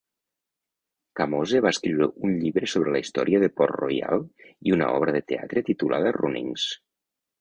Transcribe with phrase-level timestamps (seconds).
[1.19, 4.25] Kamoze va escriure un llibre sobre la història de Port Royal
[4.71, 6.67] i una obra de teatre titulada "Runnings".